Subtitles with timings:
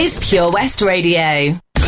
[0.00, 1.52] Is Pure West Radio.
[1.76, 1.82] For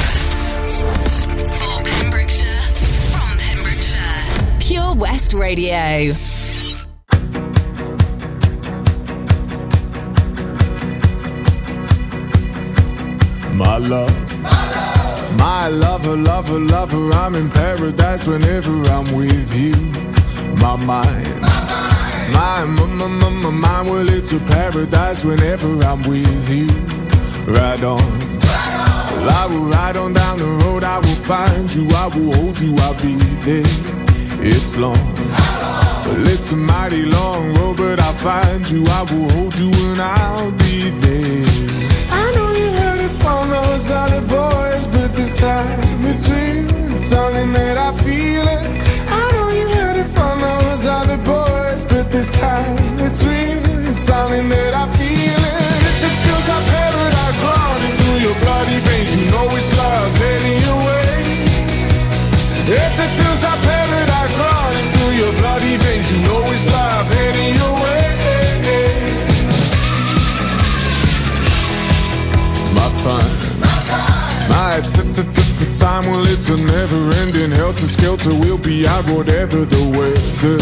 [1.82, 2.60] Pembrokeshire,
[3.08, 6.12] from Pembrokeshire, Pure West Radio.
[13.54, 14.42] My love,
[15.38, 19.72] my lover, lover, lover, I'm in paradise whenever I'm with you.
[20.60, 26.02] My mind, my, mind, my, my, my, my mind, well, it's a paradise whenever I'm
[26.02, 26.91] with you
[27.46, 27.98] ride on.
[27.98, 32.60] Well, I will ride on down the road, I will find you, I will hold
[32.60, 33.14] you, I'll be
[33.46, 33.64] there.
[34.44, 34.96] It's long,
[36.04, 40.00] well, it's a mighty long road, but I'll find you, I will hold you, and
[40.00, 41.44] I'll be there.
[42.10, 47.52] I know you heard it from those other boys, but this time real, it's something
[47.52, 48.64] that I feel it.
[49.08, 54.00] I know you heard it from those other boys, but this time it's real, it's
[54.00, 55.81] something that I feel it
[57.44, 59.10] running through your bloody veins.
[59.16, 60.18] You know it's love
[60.86, 61.02] way.
[62.64, 67.74] It feels like paradise running through your bloody veins, you know it's love heading your
[67.82, 68.06] way.
[72.72, 74.48] My time, my time,
[76.06, 78.30] well it's a never-ending helter-skelter.
[78.30, 80.58] We'll be out whatever the weather.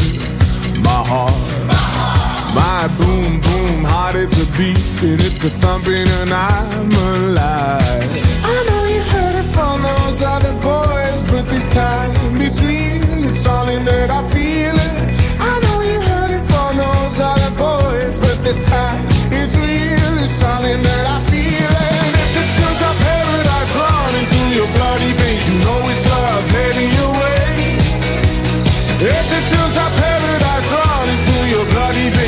[0.80, 1.49] My heart
[2.54, 8.10] my boom boom heart it's a beat it's a thumping and I'm alive.
[8.42, 13.24] I know you've heard it from those other boys, but this time it's real.
[13.24, 14.94] It's something that I feel it.
[15.38, 18.98] I know you heard it from those other boys, but this time
[19.30, 20.12] it's real.
[20.18, 22.02] It's something that I feel it.
[22.18, 26.90] If it feels like paradise running through your bloody veins, you know it's love heading
[26.98, 27.46] your way.
[29.06, 32.19] If it feels like paradise running through your bloody veins.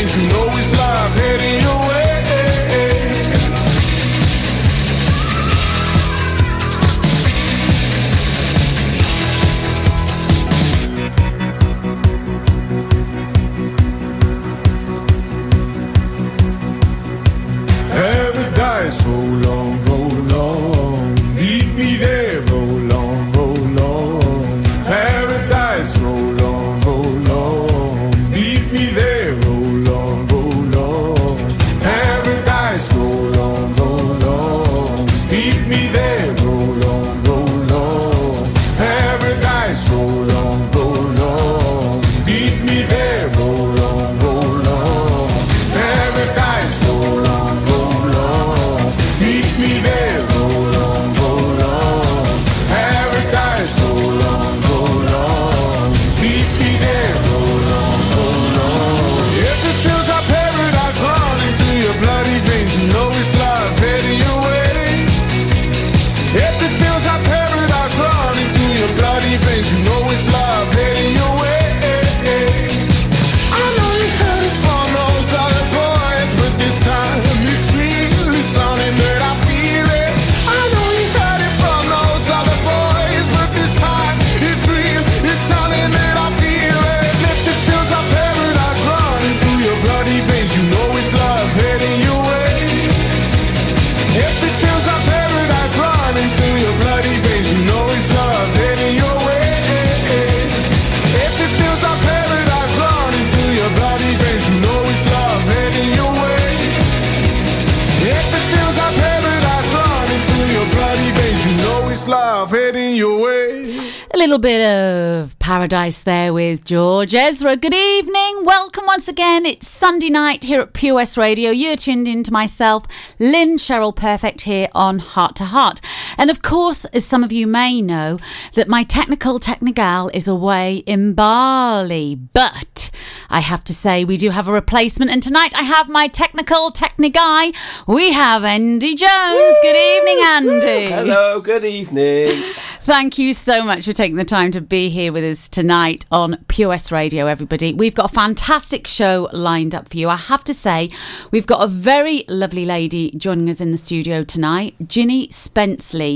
[115.72, 117.56] Paradise there with George Ezra.
[117.56, 118.44] Good evening.
[118.44, 119.46] Welcome once again.
[119.46, 121.50] It's Sunday night here at Pure Radio.
[121.50, 122.84] You're tuned in to myself,
[123.18, 125.80] Lynn Sheryl Perfect, here on Heart to Heart.
[126.22, 128.16] And of course, as some of you may know,
[128.54, 132.14] that my technical technical is away in Bali.
[132.14, 132.92] But
[133.28, 135.10] I have to say, we do have a replacement.
[135.10, 137.56] And tonight I have my technical techni
[137.88, 139.34] We have Andy Jones.
[139.34, 139.56] Woo!
[139.62, 140.92] Good evening, Andy.
[140.92, 142.44] Hello, good evening.
[142.82, 146.44] Thank you so much for taking the time to be here with us tonight on
[146.58, 147.72] West Radio, everybody.
[147.72, 150.08] We've got a fantastic show lined up for you.
[150.08, 150.90] I have to say,
[151.30, 155.28] we've got a very lovely lady joining us in the studio tonight, Ginny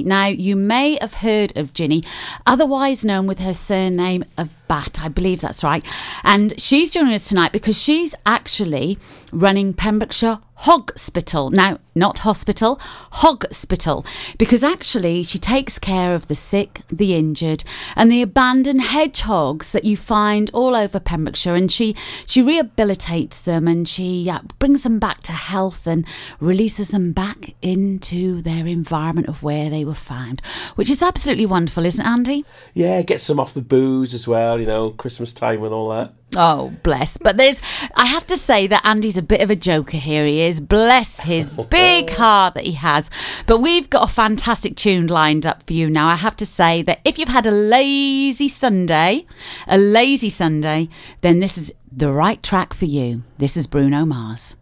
[0.03, 2.03] Now, you may have heard of Ginny,
[2.47, 5.01] otherwise known with her surname of Bat.
[5.03, 5.85] I believe that's right.
[6.25, 8.99] And she's joining us tonight because she's actually
[9.33, 11.53] running Pembrokeshire Hogspital.
[11.53, 12.77] Now, not hospital,
[13.13, 14.07] Hogspital,
[14.39, 17.63] because actually she takes care of the sick, the injured,
[17.95, 21.55] and the abandoned hedgehogs that you find all over Pembrokeshire.
[21.55, 21.95] And she
[22.27, 26.07] she rehabilitates them and she uh, brings them back to health and
[26.41, 30.41] releases them back into their environment of where they were found,
[30.75, 32.45] which is absolutely wonderful, isn't it, Andy?
[32.73, 34.56] Yeah, gets them off the booze as well.
[34.57, 36.13] You know, Christmas time and all that.
[36.37, 37.17] Oh, bless.
[37.17, 37.61] But there's,
[37.95, 40.27] I have to say that Andy's a bit of a joker here.
[40.27, 40.61] He is.
[40.61, 43.11] Bless his big heart that he has.
[43.47, 46.09] But we've got a fantastic tune lined up for you now.
[46.09, 49.27] I have to say that if you've had a lazy Sunday,
[49.67, 50.89] a lazy Sunday,
[51.23, 53.23] then this is the right track for you.
[53.39, 54.57] This is Bruno Mars.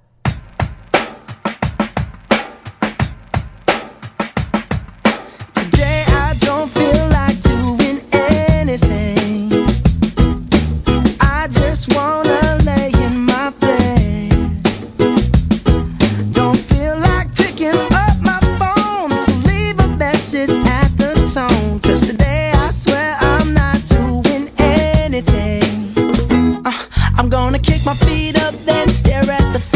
[27.35, 29.74] gonna kick my feet up, then stare at the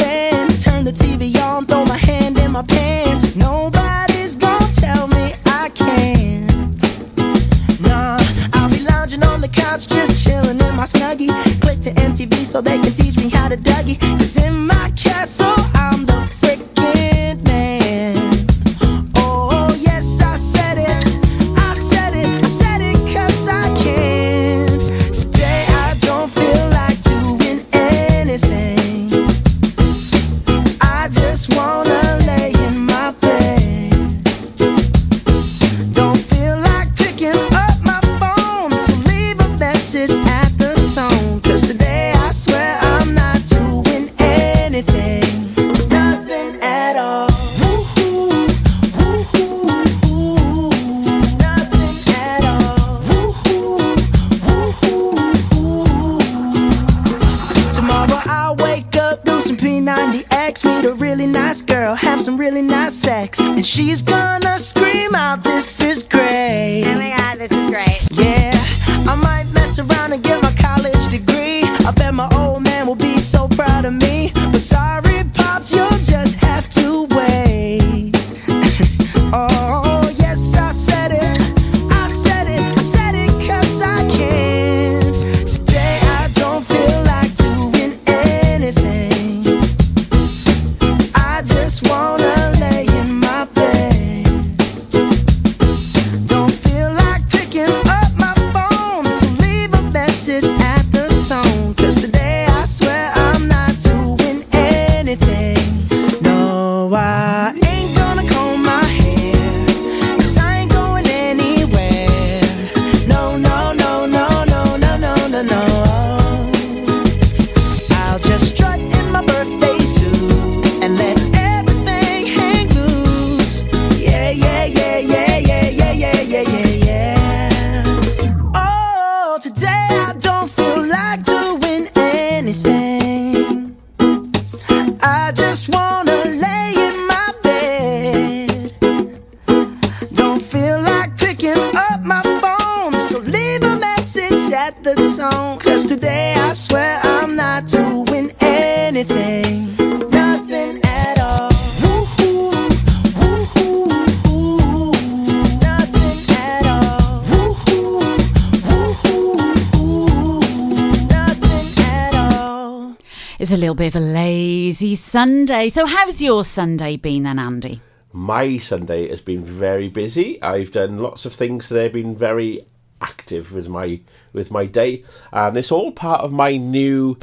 [165.09, 165.71] Sunday.
[165.71, 167.81] So, how's your Sunday been then, Andy?
[168.13, 170.41] My Sunday has been very busy.
[170.43, 171.89] I've done lots of things today.
[171.89, 172.67] Been very
[173.01, 174.01] active with my
[174.35, 177.17] with my day, and it's all part of my new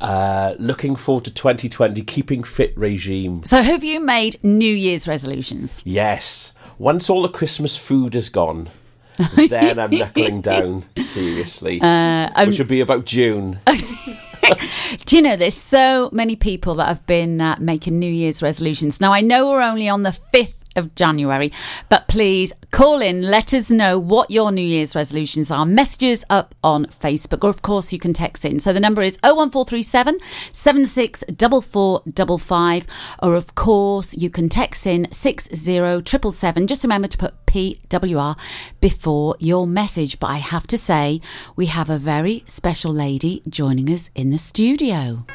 [0.00, 3.44] uh, looking forward to 2020 keeping fit regime.
[3.44, 5.80] So, have you made New Year's resolutions?
[5.84, 8.68] Yes, once all the Christmas food is gone.
[9.48, 13.60] then I'm knuckling down seriously, Uh, which would be about June.
[15.04, 19.00] Do you know there's so many people that have been uh, making New Year's resolutions?
[19.00, 21.50] Now I know we're only on the fifth of January,
[21.88, 25.64] but please call in, let us know what your New Year's resolutions are.
[25.66, 28.60] Messages up on Facebook, or of course you can text in.
[28.60, 30.20] So the number is 01437
[30.52, 32.86] 764455,
[33.22, 36.66] or of course you can text in 60777.
[36.66, 38.38] Just remember to put PWR
[38.80, 40.18] before your message.
[40.20, 41.20] But I have to say,
[41.56, 45.26] we have a very special lady joining us in the studio.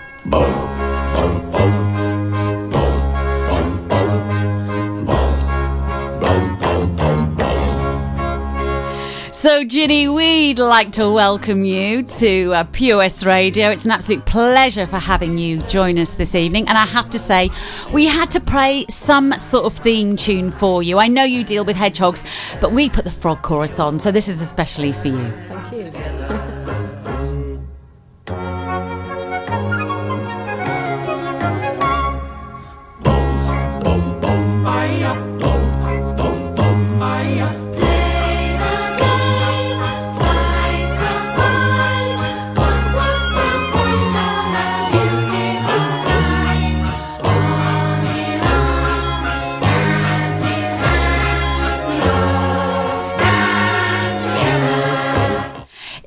[9.43, 13.71] So, Ginny, we'd like to welcome you to uh, POS Radio.
[13.71, 16.69] It's an absolute pleasure for having you join us this evening.
[16.69, 17.49] And I have to say,
[17.91, 20.97] we had to play some sort of theme tune for you.
[20.97, 22.23] I know you deal with hedgehogs,
[22.61, 25.33] but we put the frog chorus on, so this is especially for you.
[25.49, 26.49] Thank you.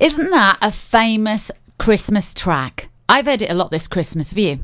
[0.07, 2.91] Isn't that a famous Christmas track?
[3.09, 4.31] I've heard it a lot this Christmas.
[4.31, 4.61] Have you?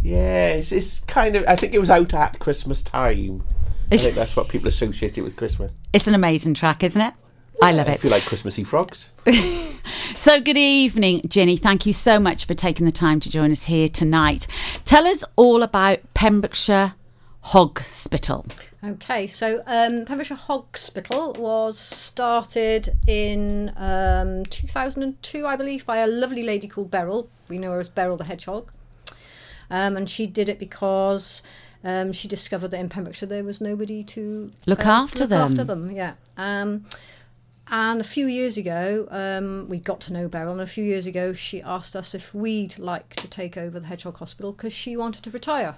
[0.00, 1.44] Yeah, it's, it's kind of.
[1.46, 3.42] I think it was out at Christmas time.
[3.92, 5.70] I think that's what people associate it with Christmas.
[5.92, 7.12] It's an amazing track, isn't it?
[7.60, 8.00] I love I it.
[8.00, 9.10] feel like Christmassy frogs.
[10.14, 11.56] So, good evening, Ginny.
[11.56, 14.46] Thank you so much for taking the time to join us here tonight.
[14.84, 16.94] Tell us all about Pembrokeshire
[17.44, 18.46] Hospital.
[18.82, 26.42] Okay, so um, Pembrokeshire Hospital was started in um, 2002, I believe, by a lovely
[26.42, 27.28] lady called Beryl.
[27.48, 28.72] We know her as Beryl the Hedgehog.
[29.70, 31.42] Um, and she did it because
[31.84, 35.50] um, she discovered that in Pembrokeshire there was nobody to Look uh, after look them.
[35.50, 36.14] After them, yeah.
[36.38, 36.86] Um,
[37.68, 41.04] and a few years ago, um, we got to know Beryl, and a few years
[41.04, 44.96] ago, she asked us if we'd like to take over the Hedgehog Hospital because she
[44.96, 45.76] wanted to retire.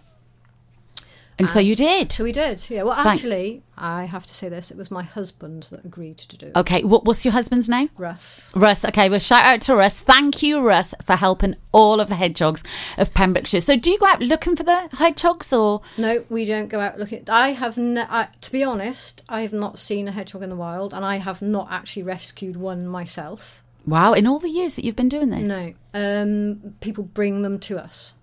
[1.39, 2.13] And so you did.
[2.13, 2.83] So we did, yeah.
[2.83, 6.47] Well, actually, I have to say this: it was my husband that agreed to do
[6.47, 6.57] it.
[6.57, 7.91] Okay, what, what's your husband's name?
[7.99, 8.51] Russ.
[8.55, 8.85] Russ.
[8.87, 10.01] Okay, well, shout out to Russ.
[10.01, 12.65] Thank you, Russ, for helping all of the hedgehogs
[12.97, 13.61] of Pembrokeshire.
[13.61, 15.83] So, do you go out looking for the hedgehogs or?
[15.99, 17.25] No, we don't go out looking.
[17.29, 20.57] I have, ne- I, to be honest, I have not seen a hedgehog in the
[20.57, 23.63] wild, and I have not actually rescued one myself.
[23.87, 25.49] Wow, in all the years that you've been doing this?
[25.49, 28.15] No, um, people bring them to us.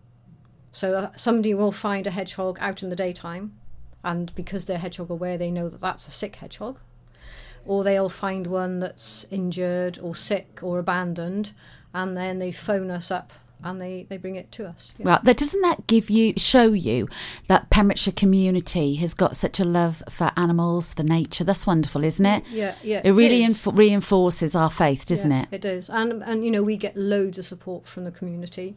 [0.74, 3.54] So uh, somebody will find a hedgehog out in the daytime,
[4.04, 6.80] and because they're hedgehog aware, they know that that's a sick hedgehog.
[7.66, 11.54] Or they'll find one that's injured or sick or abandoned,
[11.94, 13.32] and then they phone us up
[13.64, 14.92] and they, they bring it to us.
[14.98, 15.06] Yeah.
[15.06, 17.08] Well, that doesn't that give you show you
[17.48, 21.46] that Pembrokeshire community has got such a love for animals, for nature?
[21.46, 22.44] That's wonderful, isn't it?
[22.52, 23.52] Yeah, yeah, It really is.
[23.52, 25.48] info- reinforces our faith, doesn't Yeah, it?
[25.54, 28.76] It is, and and you know we get loads of support from the community,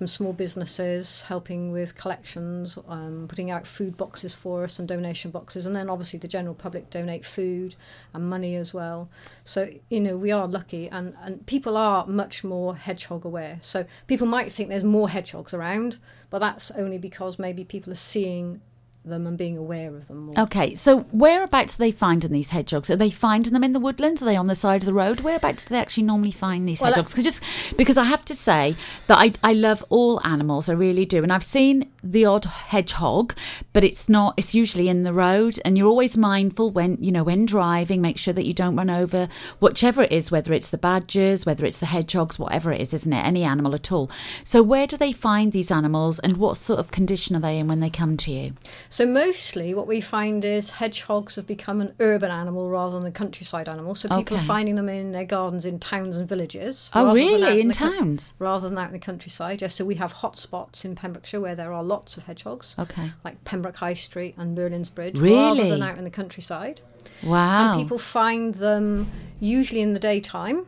[0.00, 5.30] from small businesses helping with collections, um, putting out food boxes for us and donation
[5.30, 7.74] boxes, and then obviously the general public donate food
[8.14, 9.10] and money as well.
[9.44, 13.58] So you know we are lucky, and and people are much more hedgehog aware.
[13.60, 15.98] So people might think there's more hedgehogs around,
[16.30, 18.62] but that's only because maybe people are seeing
[19.04, 20.40] them and being aware of them more.
[20.40, 22.90] Okay, so whereabouts are they finding these hedgehogs?
[22.90, 24.22] Are they finding them in the woodlands?
[24.22, 25.20] Are they on the side of the road?
[25.20, 27.14] Whereabouts do they actually normally find these Well, hedgehogs?
[27.14, 27.42] 'Cause just
[27.78, 31.32] because I have to say that I, I love all animals, I really do, and
[31.32, 33.34] I've seen the odd hedgehog,
[33.72, 34.34] but it's not.
[34.36, 38.00] It's usually in the road, and you're always mindful when you know when driving.
[38.02, 39.28] Make sure that you don't run over
[39.60, 43.12] whichever it is, whether it's the badgers, whether it's the hedgehogs, whatever it is, isn't
[43.12, 43.24] it?
[43.24, 44.10] Any animal at all.
[44.44, 47.66] So where do they find these animals, and what sort of condition are they in
[47.66, 48.52] when they come to you?
[48.92, 53.12] So mostly what we find is hedgehogs have become an urban animal rather than a
[53.12, 53.94] countryside animal.
[53.94, 54.36] So people Okay.
[54.36, 56.90] are finding them in their gardens in towns and villages.
[56.92, 57.60] Oh, really?
[57.60, 58.34] In the towns?
[58.40, 59.62] rather than out in the countryside.
[59.62, 62.74] Yes, so we have hotspots in Pembrokeshire where there are lots of hedgehogs.
[62.80, 63.12] Okay.
[63.24, 65.20] Like Pembroke High Street and Merlin's Bridge.
[65.20, 65.36] Really?
[65.36, 66.80] Rather than out in the countryside.
[67.22, 67.70] Wow.
[67.74, 70.66] And people find them usually in the daytime.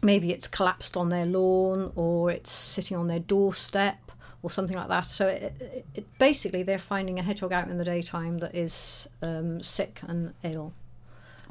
[0.00, 4.07] maybe it's collapsed on their lawn or it's sitting on their doorstep
[4.42, 5.06] or something like that.
[5.06, 9.08] So it, it, it, basically, they're finding a hedgehog out in the daytime that is
[9.22, 10.72] um, sick and ill.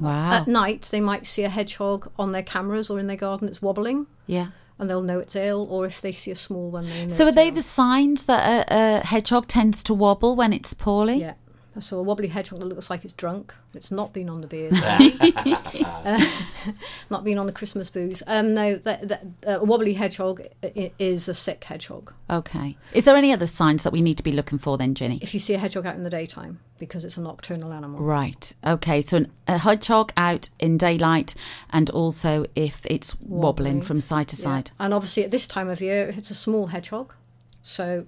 [0.00, 0.32] Wow.
[0.32, 3.60] At night, they might see a hedgehog on their cameras or in their garden that's
[3.60, 4.48] wobbling, yeah.
[4.78, 5.66] and they'll know it's ill.
[5.70, 7.08] Or if they see a small one, they know.
[7.08, 7.54] So are they ill.
[7.54, 11.20] the signs that a, a hedgehog tends to wobble when it's poorly?
[11.20, 11.34] Yeah.
[11.80, 13.54] So a wobbly hedgehog that looks like it's drunk.
[13.74, 16.24] It's not been on the beers, uh,
[17.10, 18.22] not been on the Christmas booze.
[18.26, 22.12] Um, no, that, that, uh, a wobbly hedgehog is a sick hedgehog.
[22.30, 22.76] Okay.
[22.92, 25.18] Is there any other signs that we need to be looking for then, Ginny?
[25.22, 28.00] If you see a hedgehog out in the daytime, because it's a nocturnal animal.
[28.00, 28.52] Right.
[28.66, 29.00] Okay.
[29.00, 31.34] So an, a hedgehog out in daylight,
[31.70, 33.40] and also if it's wobbling,
[33.76, 33.82] Wobbling.
[33.82, 34.42] from side to Yeah.
[34.44, 34.70] side.
[34.78, 37.14] And obviously, at this time of year, if it's a small hedgehog,
[37.62, 38.06] so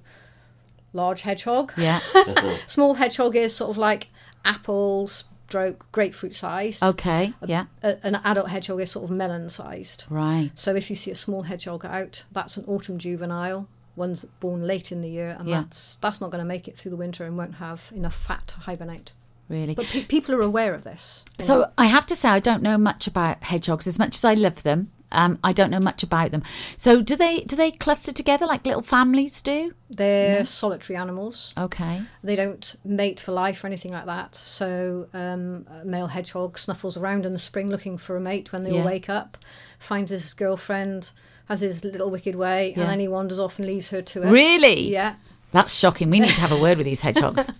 [0.92, 2.00] large hedgehog, Yeah.
[2.66, 4.08] small hedgehog is sort of like
[4.44, 6.82] apple stroke grapefruit sized.
[6.82, 7.32] Okay.
[7.46, 7.66] Yeah.
[7.82, 10.04] A- an adult hedgehog is sort of melon sized.
[10.08, 10.50] Right.
[10.54, 13.68] So if you see a small hedgehog out, that's an autumn juvenile.
[13.96, 15.62] One's born late in the year, and Yeah.
[15.62, 18.46] that's that's not going to make it through the winter and won't have enough fat
[18.48, 19.12] to hibernate.
[19.48, 19.74] Really.
[19.74, 21.24] But pe- people are aware of this.
[21.40, 21.46] you know.
[21.62, 23.88] So I have to say, I don't know much about hedgehogs.
[23.88, 26.42] As much as I love them, um, I don't know much about them.
[26.76, 29.74] So do they do they cluster together like little families do?
[29.92, 31.52] they're solitary animals.
[31.58, 32.00] Okay.
[32.22, 34.36] They don't mate for life or anything like that.
[34.36, 38.52] So um, a male hedgehog snuffles around in the spring looking for a mate.
[38.52, 38.80] When they Yeah.
[38.82, 39.36] all wake up,
[39.80, 41.10] finds his girlfriend,
[41.48, 42.82] has his little wicked way, Yeah.
[42.82, 44.30] and then he wanders off and leaves her to it.
[44.30, 44.88] Really?
[44.92, 45.16] Yeah.
[45.50, 46.08] That's shocking.
[46.10, 47.50] We need to have a word with these hedgehogs.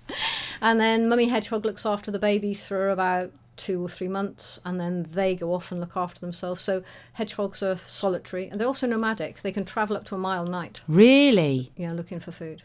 [0.61, 4.81] And then mummy hedgehog looks after the babies for about two or three months, and
[4.81, 6.63] then they go off and look after themselves.
[6.63, 6.83] So
[7.15, 9.43] hedgehogs are solitary, and they're also nomadic.
[9.43, 11.71] They can travel up to a mile a night, really?
[11.77, 12.63] Yeah, looking for food.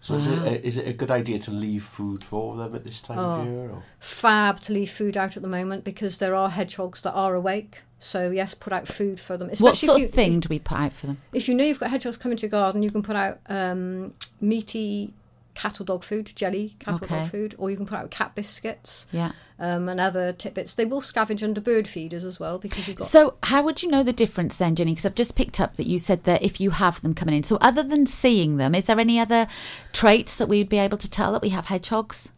[0.00, 2.84] So is, it a, is it a good idea to leave food for them at
[2.84, 3.40] this time Oh.
[3.40, 3.70] of year?
[3.70, 3.82] Or?
[3.98, 7.82] Fab to leave food out at the moment because there are hedgehogs that are awake.
[7.98, 9.48] So yes, put out food for them.
[9.48, 11.16] What Especially sort if you, of thing do we put out for them?
[11.32, 14.14] If you know you've got hedgehogs coming to your garden, you can put out um,
[14.40, 15.12] meaty
[15.56, 17.18] cattle dog food, jelly cattle Okay.
[17.22, 19.06] dog food, or you can put out cat biscuits.
[19.10, 19.32] Yeah.
[19.58, 20.74] um, and other tidbits.
[20.74, 23.08] They will scavenge under bird feeders as well because you've got.
[23.08, 24.92] So, how would you know the difference then, Jenny?
[24.92, 27.42] Because I've just picked up that you said that if you have them coming in.
[27.42, 29.46] So, other than seeing them, is there any other
[29.92, 32.32] traits that we'd be able to tell that we have hedgehogs?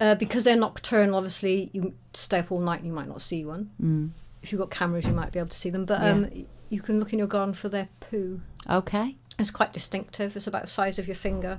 [0.00, 3.44] Uh, because they're nocturnal, obviously, you stay up all night and you might not see
[3.44, 3.70] one.
[3.82, 4.10] Mm.
[4.42, 5.84] If you've got cameras, you might be able to see them.
[5.84, 8.40] But um, you can look in your garden for their poo.
[8.68, 9.16] Okay.
[9.40, 10.36] It's quite distinctive.
[10.36, 11.58] It's about the size of your finger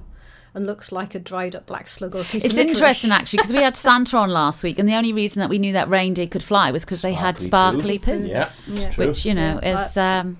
[0.54, 2.78] and looks like a dried up black slug or a piece It's of licorice.
[2.78, 5.60] interesting actually because we had Santa on last week, and the only reason that we
[5.60, 8.90] knew that reindeer could fly was because they had sparkly poo, Yeah, Yeah.
[8.92, 9.08] true.
[9.08, 9.86] which you know Yeah.
[9.88, 10.38] is um,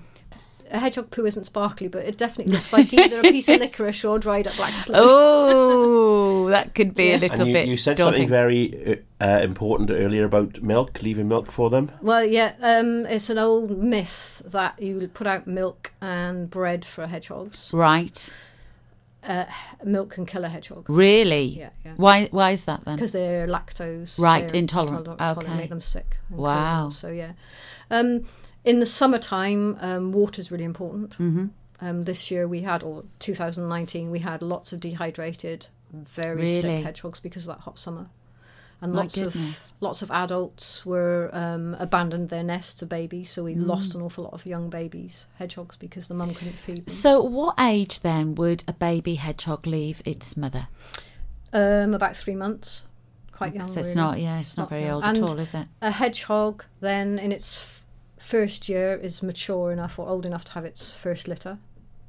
[0.70, 4.04] A hedgehog poo isn't sparkly, but it definitely looks like either a piece of licorice
[4.04, 5.02] or dried up black slug.
[5.02, 8.14] oh, that could be a little and you, bit you said daunting.
[8.14, 11.90] something very uh, uh, important earlier about milk, leaving milk for them.
[12.00, 17.06] Well, yeah, um, it's an old myth that you put out milk and bread for
[17.06, 17.70] hedgehogs.
[17.74, 18.32] right,
[19.84, 21.44] Milk can kill a hedgehog really.
[21.44, 21.94] Yeah, yeah.
[21.96, 22.26] Why?
[22.30, 22.96] Why is that then?
[22.96, 24.18] because they're lactose.
[24.18, 25.08] Right, they're intolerant.
[25.08, 25.56] Okay.
[25.56, 26.16] make them sick.
[26.30, 26.90] Wow.
[26.90, 27.32] So yeah,
[27.90, 28.24] um,
[28.64, 31.12] in the summertime, um, is really important.
[31.12, 31.46] Mm-hmm.
[31.80, 36.60] Um, this year we had, or 2019, we had lots of dehydrated, very Really?
[36.60, 38.06] sick hedgehogs because of that hot summer.
[38.82, 39.34] And My lots goodness.
[39.36, 43.44] of lots of adults were um, abandoned their nests to babies, so Mm.
[43.44, 46.94] we lost an awful lot of young babies, hedgehogs, because the mum couldn't feed them.
[46.94, 50.66] So, what age then would a baby hedgehog leave its mother?
[51.52, 52.84] Um, about three months,
[53.30, 53.68] quite young.
[53.68, 53.94] So it's really.
[53.94, 54.94] not, yeah, it's, not, very young.
[54.94, 55.68] old And at all, is it?
[55.80, 57.86] A hedgehog, then in its f-
[58.18, 61.58] first year, is mature enough or old enough to have its first litter.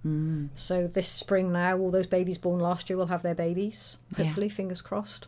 [0.05, 0.49] Mm.
[0.55, 3.97] So this spring now, all those babies born last year will have their babies.
[4.17, 4.25] Yeah.
[4.25, 5.27] Hopefully, fingers crossed.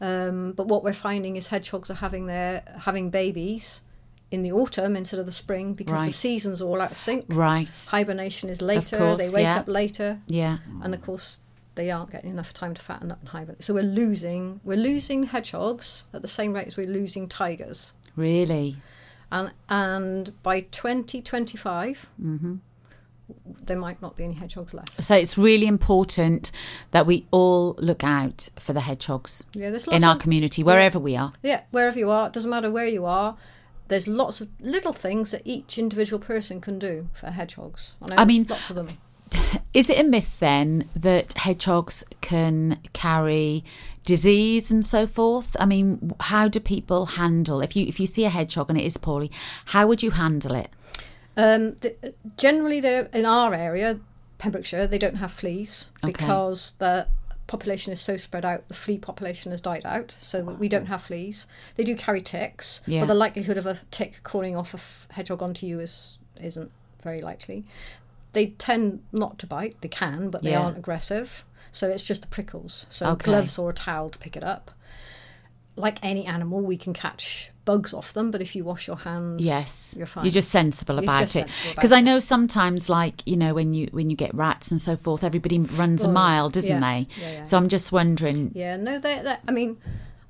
[0.00, 3.82] Um, but what we're finding is hedgehogs are having their having babies
[4.30, 6.06] in the autumn instead of the spring because Right.
[6.06, 7.26] the seasons are all out of sync.
[7.30, 7.70] Right.
[7.88, 8.98] Hibernation is later.
[8.98, 9.60] course, they wake yeah.
[9.60, 10.58] up later, Yeah.
[10.82, 11.40] and of course
[11.76, 13.62] they aren't getting enough time to fatten up and hibernate.
[13.62, 17.92] So we're losing we're losing hedgehogs at the same rate as we're losing tigers.
[18.16, 18.76] Really.
[19.32, 22.54] And and by 2025, Mm-hmm.
[23.64, 25.02] There might not be any hedgehogs left.
[25.02, 26.52] So it's really important
[26.92, 30.62] that we all look out for the hedgehogs Yeah, there's lots in our of, community,
[30.62, 31.32] wherever we are.
[31.42, 32.28] yeah wherever you are.
[32.28, 33.36] It doesn't matter where you are.
[33.88, 37.94] There's lots of little things that each individual person can do for hedgehogs.
[38.02, 38.88] I, I mean- lots of them.
[39.74, 43.64] Is it a myth then that hedgehogs can carry
[44.04, 45.56] disease and so forth?
[45.58, 48.84] I mean, how do people handle if you if you see a hedgehog and it
[48.84, 49.30] is poorly?
[49.66, 50.70] How would you handle it?
[51.36, 54.00] Um, the, generally, they're in our area,
[54.38, 54.86] Pembrokeshire.
[54.86, 56.12] They don't have fleas Okay.
[56.12, 57.08] because the
[57.46, 58.66] population is so spread out.
[58.68, 61.46] The flea population has died out, so we don't have fleas.
[61.76, 63.00] They do carry ticks, Yeah.
[63.02, 66.70] but the likelihood of a tick crawling off a f- hedgehog onto you is isn't
[67.02, 67.64] very likely.
[68.32, 69.80] They tend not to bite.
[69.80, 70.60] They can, but they Yeah.
[70.62, 71.44] aren't aggressive.
[71.72, 72.86] So it's just the prickles.
[72.90, 73.24] So Okay.
[73.26, 74.70] gloves or a towel to pick it up.
[75.76, 79.44] Like any animal, we can catch bugs off them, but if you wash your hands,
[79.44, 80.24] Yes, you're fine.
[80.24, 83.74] You're just sensible It's about just it because I know sometimes, like you know, when
[83.74, 86.80] you when you get rats and so forth, everybody runs a Oh, mile, doesn't yeah.
[86.80, 87.06] they?
[87.20, 88.52] Yeah, yeah, so I'm just wondering.
[88.54, 89.76] Yeah, no, they're, they're I mean,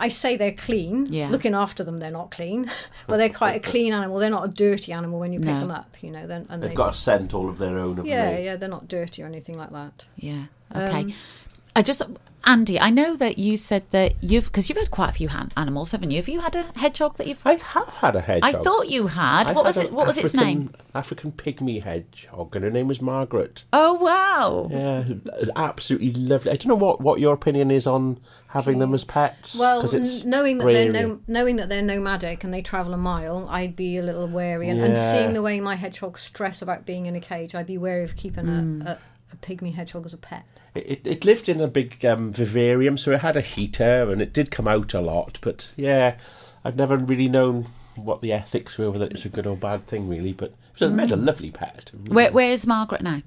[0.01, 1.07] I say they're clean.
[1.09, 1.29] Yeah.
[1.31, 2.70] Looking after them, they're not clean,
[3.07, 4.18] but they're quite a clean animal.
[4.18, 5.61] They're not a dirty animal when you pick No.
[5.61, 6.27] them up, you know.
[6.27, 8.44] Then and They've they, got a scent all of their own, yeah, they?
[8.44, 10.07] yeah, they're not dirty or anything like that.
[10.16, 10.44] Yeah.
[10.75, 11.01] Okay.
[11.03, 11.12] Um,
[11.76, 12.00] I just,
[12.46, 15.52] Andy, I know that you said that you've because you've had quite a few han-
[15.58, 16.16] animals, haven't you?
[16.16, 17.46] Have you had a hedgehog that you've?
[17.46, 18.54] I have had a hedgehog.
[18.54, 19.48] I thought you had.
[19.48, 19.88] I what was it?
[19.88, 20.70] an What was its name?
[20.94, 23.64] African pygmy hedgehog, and her name was Margaret.
[23.74, 24.68] Oh wow!
[24.70, 25.04] Yeah,
[25.54, 26.52] absolutely lovely.
[26.52, 29.54] I don't know what, what your opinion is on having them as pets.
[29.58, 32.94] Well, it's n- knowing that grey they're no, knowing that they're nomadic and they travel
[32.94, 34.70] a mile, I'd be a little wary.
[34.70, 37.76] And, and seeing the way my hedgehogs stress about being in a cage, I'd be
[37.76, 38.82] wary of keeping Hmm.
[38.82, 38.98] a, a,
[39.42, 40.44] a pygmy hedgehog as a pet.
[40.75, 44.33] It, it lived in a big um, vivarium, so it had a heater, and it
[44.33, 45.38] did come out a lot.
[45.40, 46.16] But yeah,
[46.64, 50.09] I've never really known what the ethics were, whether it's a good or bad thing,
[50.09, 50.33] really.
[50.33, 51.90] But it was made a lovely pet.
[52.09, 53.22] Where, where's Margaret now?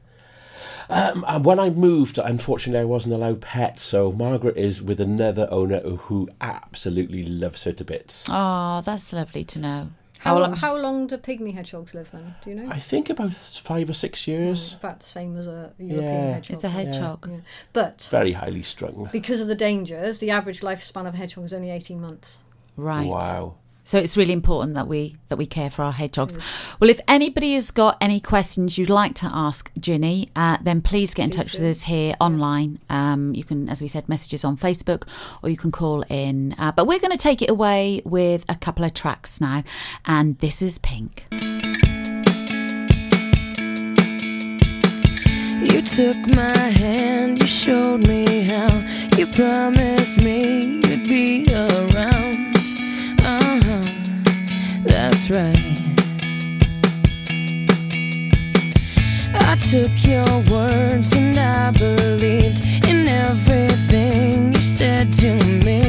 [0.91, 5.47] Um, and when I moved, unfortunately, I wasn't allowed pets, so Margaret is with another
[5.51, 8.27] owner who absolutely loves her to bits.
[8.29, 9.89] Oh, that's lovely to know.
[10.19, 12.35] How, well, I'm- how long do pygmy hedgehogs live then?
[12.43, 12.69] Do you know?
[12.69, 14.73] I think about five or six years.
[14.73, 16.33] Mm, about the same as a European Yeah.
[16.33, 16.55] hedgehog.
[16.55, 17.27] it's a hedgehog.
[17.29, 17.37] Yeah.
[17.73, 19.09] But Very highly strung.
[19.13, 22.39] because of the dangers, the average lifespan of a hedgehog is only 18 months.
[22.75, 23.07] Right.
[23.07, 23.55] Wow.
[23.89, 26.37] So it's really important that we that we care for our hedgehogs.
[26.79, 31.15] Well, if anybody has got any questions you'd like to ask Ginny, uh, then please
[31.15, 32.77] get in touch with us here online.
[32.91, 35.09] Um, you can, as we said, messages on Facebook,
[35.41, 36.53] or you can call in.
[36.59, 39.63] Uh, but we're going to take it away with a couple of tracks now,
[40.05, 41.25] and this is Pink.
[45.71, 48.67] You took my hand, you showed me how.
[49.17, 52.48] You promised me you'd be around.
[54.89, 55.79] That's right.
[59.33, 65.33] I took your words and I believed in everything you said to
[65.65, 65.88] me.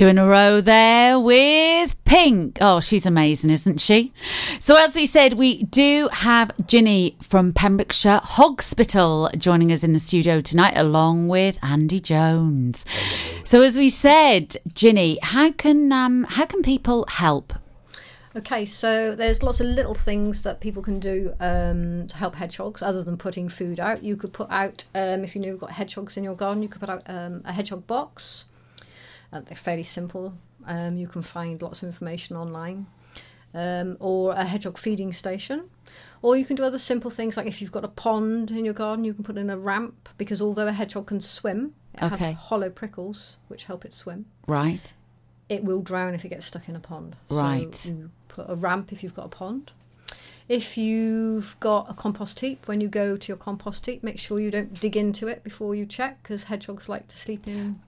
[0.00, 2.56] Two in a row there with Pink.
[2.62, 4.14] Oh, she's amazing, isn't she?
[4.58, 9.98] So, as we said, we do have Ginny from Pembrokeshire Hospital joining us in the
[9.98, 12.86] studio tonight, along with Andy Jones.
[13.44, 17.52] So, as we said, Ginny, how can um, how can people help?
[18.34, 22.80] Okay, so there's lots of little things that people can do um, to help hedgehogs
[22.80, 24.02] other than putting food out.
[24.02, 26.70] You could put out, um, if you know you've got hedgehogs in your garden, you
[26.70, 28.46] could put out um, a hedgehog box.
[29.32, 30.34] They're fairly simple.
[30.66, 32.86] Um, you can find lots of information online,
[33.54, 35.70] um, or a hedgehog feeding station.
[36.22, 38.74] Or you can do other simple things like if you've got a pond in your
[38.74, 42.32] garden, you can put in a ramp because although a hedgehog can swim, it okay.
[42.32, 44.26] has hollow prickles which help it swim.
[44.46, 44.92] Right.
[45.48, 47.16] It will drown if it gets stuck in a pond.
[47.30, 47.74] Right.
[47.74, 49.72] So you put a ramp if you've got a pond.
[50.46, 54.40] If you've got a compost heap, when you go to your compost heap, make sure
[54.40, 57.80] you don't dig into it before you check because hedgehogs like to sleep in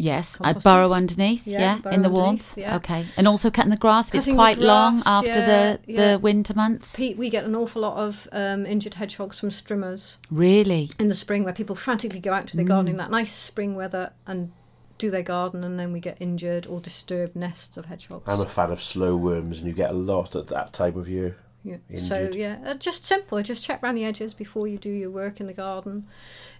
[0.00, 1.46] Yes, I'd burrow underneath.
[1.46, 2.56] Yeah, Yeah, burrow in the warmth.
[2.56, 2.76] yeah.
[2.76, 5.80] Okay, and also cutting the grass if it's Cutting the quite long after yeah, the
[5.92, 6.12] yeah.
[6.12, 6.96] the winter months.
[6.96, 10.90] Pete, we get an awful lot of um, injured hedgehogs from strimmers Really?
[10.98, 12.68] in the spring where people frantically go out to their Mm.
[12.68, 14.52] garden in that nice spring weather and
[14.98, 18.28] do their garden and then we get injured or disturbed nests of hedgehogs.
[18.28, 21.08] I'm a fan of slow worms, and you get a lot at that time of
[21.08, 21.36] year.
[21.64, 21.76] Yeah.
[21.98, 23.42] So yeah, uh, just simple.
[23.42, 26.06] Just check around the edges before you do your work in the garden.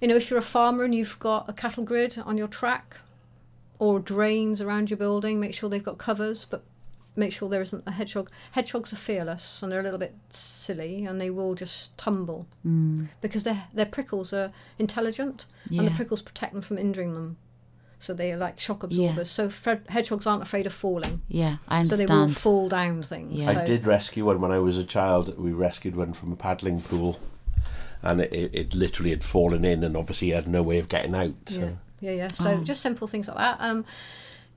[0.00, 2.98] You know, if you're a farmer and you've got a cattle grid on your track
[3.78, 6.64] or drains around your building, make sure they've got covers, but
[7.16, 8.30] make sure there isn't a hedgehog.
[8.52, 13.08] Hedgehogs are fearless and they're a little bit silly and they will just tumble mm.
[13.20, 17.36] because their their prickles are intelligent and the prickles protect them from injuring them.
[18.00, 19.10] So they are like shock Yeah.
[19.10, 19.30] absorbers.
[19.30, 21.22] So fre- hedgehogs aren't afraid of falling.
[21.26, 21.88] Yeah, I understand.
[21.88, 23.32] So they will fall down things.
[23.32, 23.52] Yeah.
[23.52, 25.36] So I did rescue one when I was a child.
[25.36, 27.18] We rescued one from a paddling pool,
[28.02, 31.16] and it, it, it literally had fallen in, and obviously had no way of getting
[31.16, 31.48] out.
[31.48, 31.76] So.
[32.00, 32.28] Yeah, yeah, yeah.
[32.28, 32.64] So Oh.
[32.64, 33.56] just simple things like that.
[33.60, 33.84] Um,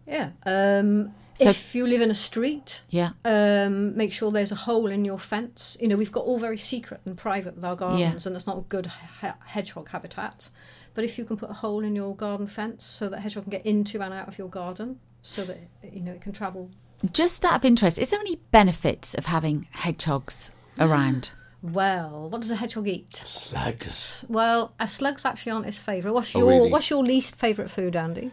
[0.08, 0.32] yeah.
[0.46, 3.12] Um, So- if you live in a street, yeah.
[3.26, 5.76] um, make sure there's a hole in your fence.
[5.80, 8.58] You know, we've got all very secret and private with our gardens, and it's not
[8.58, 10.50] a good he- hedgehog habitat.
[10.94, 13.52] But if you can put a hole in your garden fence so that hedgehog can
[13.52, 16.70] get into and out of your garden, so that you know it can travel.
[17.12, 21.32] Just out of interest, is there any benefits of having hedgehogs around?
[21.62, 23.16] Well, what does a hedgehog eat?
[23.16, 24.26] Slugs.
[24.28, 26.14] Well, a slugs actually aren't his favourite.
[26.14, 26.72] What's Oh, your really?
[26.72, 28.32] What's your least favourite food, Andy?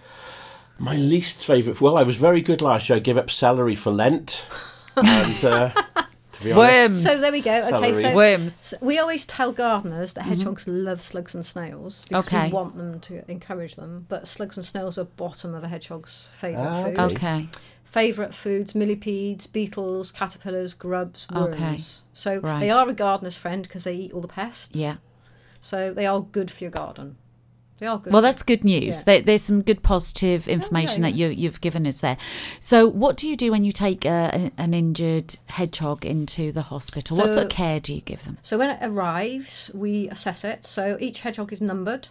[0.79, 1.81] My least favourite.
[1.81, 2.97] Well, I was very good last year.
[2.97, 4.45] I gave up celery for Lent,
[4.97, 7.03] and uh, to be honest, Worms.
[7.03, 7.69] So there we go.
[7.75, 8.65] Okay, so Worms.
[8.67, 12.47] So we always tell gardeners that hedgehogs love slugs and snails because Okay.
[12.47, 14.07] we want them to encourage them.
[14.09, 16.99] But slugs and snails are bottom of a hedgehog's favourite Ah, food.
[17.17, 17.47] okay.
[17.91, 18.01] Okay.
[18.09, 21.55] Favourite foods: millipedes, beetles, caterpillars, grubs, worms.
[21.55, 21.79] Okay.
[22.13, 22.61] So Right.
[22.61, 24.77] they are a gardener's friend because they eat all the pests.
[24.77, 24.97] Yeah.
[25.61, 27.17] So they are good for your garden.
[27.79, 28.13] They are good.
[28.13, 28.83] Well, that's good news.
[28.85, 28.93] Yeah.
[28.97, 32.17] Oh, There, there's some good positive oh, information yeah, that you, you've given us there.
[32.59, 36.63] So, what do you do when you take a, a- an injured hedgehog into the
[36.63, 37.17] hospital?
[37.17, 38.39] what sort of care do you give them?
[38.43, 40.67] So when it arrives, we assess it.
[40.67, 42.09] So each hedgehog is numbered,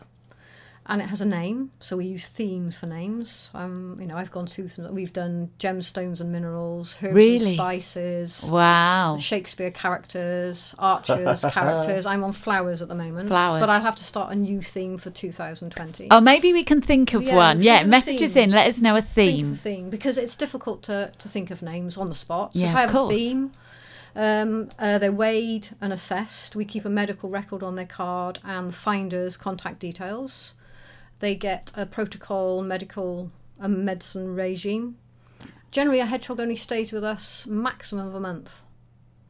[0.89, 1.71] and it has a name.
[1.79, 3.51] So we use themes for names.
[3.53, 4.93] Um, you know, I've gone through some.
[4.93, 7.45] We've done gemstones and minerals, herbs Really?
[7.47, 8.45] and spices.
[8.49, 9.17] Wow.
[9.19, 12.05] Shakespeare characters, archers characters.
[12.05, 13.27] I'm on flowers at the moment.
[13.27, 13.59] Flowers.
[13.59, 16.07] But I'll have to start a new theme for 2020.
[16.11, 17.61] Oh, maybe we can think of Yeah, one.
[17.61, 18.45] Yeah, of a message us theme.
[18.45, 18.51] in.
[18.51, 19.55] Let us know a theme.
[19.55, 22.53] theme because it's difficult to, to think of names on the spot.
[22.53, 23.51] So Yeah, if I of have a theme,
[24.15, 26.55] um, uh, they're weighed and assessed.
[26.55, 30.53] We keep a medical record on their card and the finder's contact details.
[31.20, 34.97] They get a protocol, medical, and medicine regime.
[35.72, 38.61] Generally, a hedgehog only stays with us maximum of a month.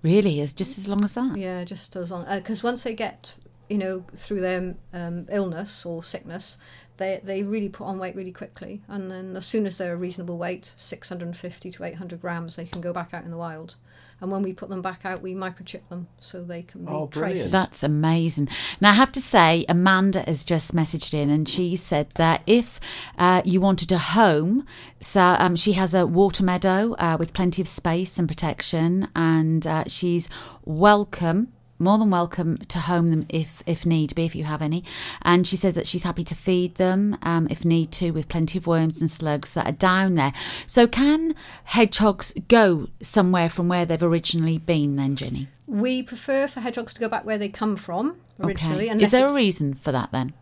[0.03, 1.35] Really, is just as long as that.
[1.37, 3.35] Yeah, just as long because once they get
[3.69, 6.57] you know through their um, illness or sickness,
[6.97, 9.97] they they really put on weight really quickly, and then as soon as they're a
[9.97, 13.23] reasonable weight, six hundred and fifty to eight hundred grams, they can go back out
[13.23, 13.75] in the wild.
[14.19, 17.07] And when we put them back out, we microchip them so they can be Oh,
[17.07, 17.51] traced.
[17.51, 18.49] That's amazing.
[18.81, 22.79] Now, I have to say, Amanda has just messaged in and she said that if
[23.17, 24.65] uh, you wanted a home,
[24.99, 29.67] so um, she has a water meadow uh, with plenty of space and protection, and
[29.67, 30.29] uh, she's
[30.65, 31.53] welcome.
[31.79, 34.83] More than welcome to home them if if need be, if you have any.
[35.21, 38.57] And she said that she's happy to feed them um, if need to, with plenty
[38.57, 40.33] of worms and slugs that are down there.
[40.65, 44.95] So, can hedgehogs go somewhere from where they've originally been?
[44.95, 45.47] Then, Jenny.
[45.67, 48.89] We prefer for hedgehogs to go back where they come from originally.
[48.89, 49.03] Okay.
[49.03, 50.33] Is there a reason for that then?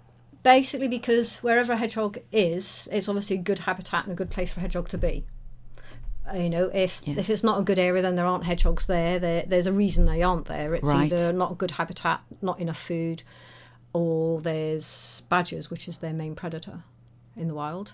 [0.43, 4.53] Basically, because wherever a hedgehog is, it's obviously a good habitat and a good place
[4.53, 5.25] for a hedgehog to be.
[6.31, 7.15] Uh, You know, if Yeah.
[7.17, 9.19] if it's not a good area, then there aren't hedgehogs there.
[9.19, 10.73] there there's a reason they aren't there.
[10.75, 11.11] It's Right.
[11.11, 13.23] either not a good habitat, not enough food,
[13.93, 16.83] or there's badgers, which is their main predator
[17.35, 17.93] in the wild.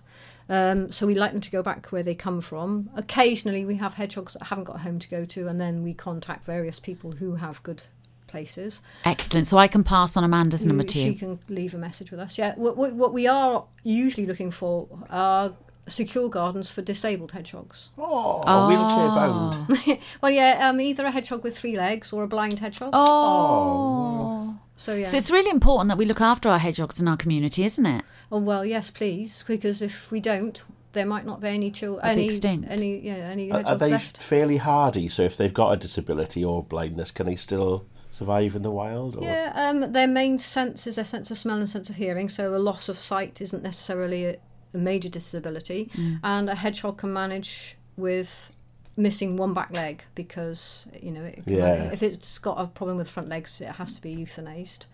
[0.49, 2.89] Um, so we like them to go back where they come from.
[2.95, 5.93] Occasionally, we have hedgehogs that haven't got a home to go to, and then we
[5.93, 7.83] contact various people who have good
[8.27, 8.81] places.
[9.05, 9.47] Excellent.
[9.47, 11.15] So I can pass on Amanda's number to She you.
[11.15, 12.37] can leave a message with us.
[12.37, 15.53] Yeah, what, what, what we are usually looking for are
[15.87, 17.89] secure gardens for disabled hedgehogs.
[17.97, 19.99] Oh, wheelchair bound.
[20.21, 22.91] well, yeah, um, either a hedgehog with three legs or a blind hedgehog.
[22.93, 24.57] Oh.
[24.75, 25.05] So yeah.
[25.05, 28.03] So it's really important that we look after our hedgehogs in our community, isn't it?
[28.31, 30.63] oh well, yes, please, because if we don't,
[30.93, 32.67] there might not be any children, They'll any extinct.
[32.69, 34.21] any yeah any Are, are hedgehogs they left.
[34.23, 35.07] fairly hardy?
[35.07, 39.17] So if they've got a disability or blindness, can they still survive in the wild?
[39.17, 39.23] Or?
[39.23, 42.29] Yeah, um, their main sense is their sense of smell and sense of hearing.
[42.29, 44.37] So a loss of sight isn't necessarily
[44.73, 45.89] a, a major disability,
[46.23, 48.55] and a hedgehog can manage with
[48.97, 51.89] missing one back leg because you know it can Yeah.
[51.93, 54.85] if it's got a problem with front legs, it has to be euthanized.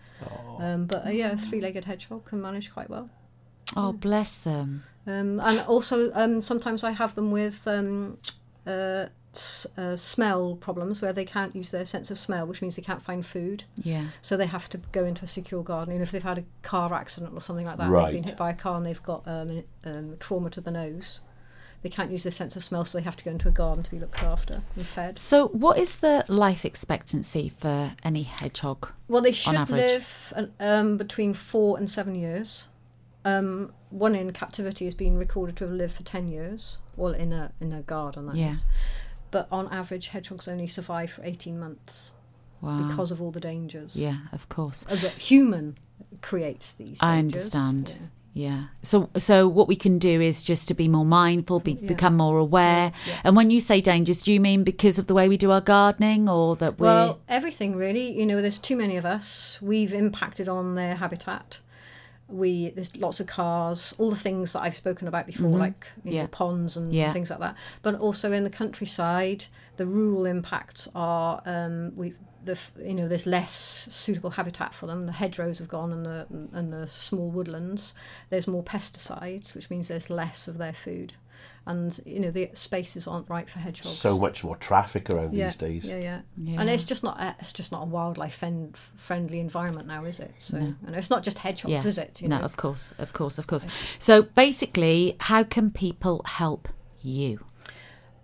[0.58, 3.08] Um, but uh, yeah, a three-legged hedgehog can manage quite well.
[3.76, 4.82] Oh, bless them.
[5.06, 8.18] Um, and also, um, sometimes I have them with um,
[8.66, 9.10] uh, s-
[9.76, 13.02] uh, smell problems where they can't use their sense of smell, which means they can't
[13.02, 13.64] find food.
[13.76, 14.06] Yeah.
[14.22, 15.92] So they have to go into a secure garden.
[15.92, 18.06] You know, if they've had a car accident or something like that, Right.
[18.06, 21.20] they've been hit by a car and they've got um, um, trauma to the nose.
[21.82, 23.84] They can't use their sense of smell, so they have to go into a garden
[23.84, 25.16] to be looked after and fed.
[25.16, 28.88] So, what is the life expectancy for any hedgehog?
[29.06, 29.78] Well, they should average.
[29.78, 32.66] live uh, um, between four and seven years.
[33.24, 36.78] Um, one in captivity has been recorded to have lived for ten years.
[36.96, 38.64] Well, in a in a garden, that is.
[39.30, 42.12] But on average, hedgehogs only survive for eighteen months
[42.60, 42.88] Wow.
[42.88, 43.94] because of all the dangers.
[43.96, 44.84] yeah, of course.
[44.90, 45.76] Uh, that human
[46.22, 46.98] creates these.
[46.98, 47.02] Dangers.
[47.02, 47.96] I understand.
[48.00, 48.06] Yeah.
[48.34, 48.64] Yeah.
[48.82, 51.88] So, so what we can do is just to be more mindful, be, Yeah.
[51.88, 52.92] become more aware.
[53.06, 53.20] Yeah.
[53.24, 55.60] And when you say dangers, do you mean because of the way we do our
[55.60, 58.16] gardening, or that we're Well, everything really.
[58.16, 59.58] You know, there's too many of us.
[59.60, 61.60] We've impacted on their habitat.
[62.28, 66.10] We there's lots of cars, all the things that I've spoken about before, like you
[66.10, 66.12] Mm-hmm.
[66.12, 66.22] Yeah.
[66.22, 67.12] know, ponds and Yeah.
[67.12, 67.56] things like that.
[67.82, 72.14] But also in the countryside, the rural impacts are um, we
[72.44, 73.52] the you know there's less
[73.90, 75.06] suitable habitat for them.
[75.06, 77.94] The hedgerows have gone and the and the small woodlands.
[78.30, 81.14] There's more pesticides, which means there's less of their food,
[81.68, 85.54] and you know the spaces aren't right for hedgehogs So much more traffic around these
[85.54, 85.84] days.
[85.84, 86.60] yeah, yeah, Yeah.
[86.60, 90.18] And it's just not a, it's just not a wildlife fen- friendly environment now, is
[90.18, 90.32] it?
[90.38, 91.86] So and it's not just hedgehogs, yeah.
[91.86, 92.22] is it?
[92.22, 92.44] You no, know?
[92.44, 93.66] of course, of course, of course.
[93.98, 96.68] So basically, how can people help
[97.02, 97.44] you?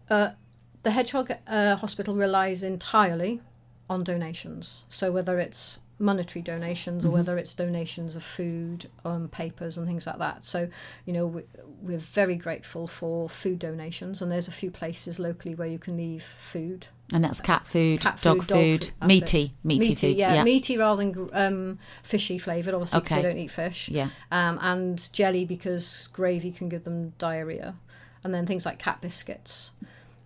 [0.09, 3.41] The hedgehog uh, hospital relies entirely
[3.89, 4.85] on donations.
[4.89, 7.17] So whether it's monetary donations or Mm-hmm.
[7.17, 10.45] whether it's donations of food, um, papers, and things like that.
[10.45, 10.69] So
[11.07, 11.43] you know we,
[11.83, 15.97] we're very grateful for food donations, and there's a few places locally where you can
[15.97, 19.51] leave food And that's cat food, cat dog food, dog food, that's meaty, it.
[19.65, 20.19] meaty, foods.
[20.21, 23.23] yeah, Yeah, meaty rather than um, fishy flavoured, obviously because Okay.
[23.23, 23.89] they don't eat fish.
[23.89, 24.09] Yeah.
[24.31, 27.75] um, and jelly because gravy can give them diarrhea,
[28.23, 29.71] and then things like cat biscuits,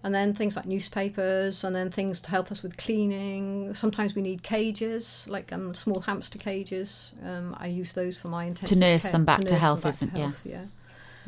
[0.05, 3.75] and then things like newspapers, and then things to help us with cleaning.
[3.75, 7.13] Sometimes we need cages, like um, small hamster cages.
[7.25, 9.83] Um, I use those for my intensive to nurse care- them back to them health,
[9.83, 10.23] back isn't- to yeah.
[10.25, 10.65] health, yeah.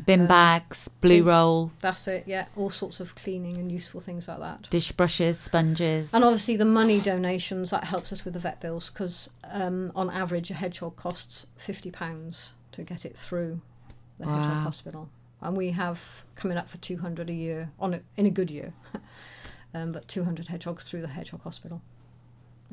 [0.06, 2.24] bin bags, blue bin- roll, That's it.
[2.26, 4.70] Yeah, all sorts of cleaning and useful things like that.
[4.70, 6.14] dish brushes, sponges.
[6.14, 10.08] And obviously, the money donations that helps us with the vet bills because um, on
[10.10, 13.60] average, a hedgehog costs fifty pounds to get it through
[14.18, 14.36] the Wow.
[14.36, 15.08] hedgehog hospital,
[15.40, 18.50] and we have coming up for two hundred a year on a, in a good
[18.50, 18.72] year,
[19.74, 21.82] um, but two hundred hedgehogs through the hedgehog hospital.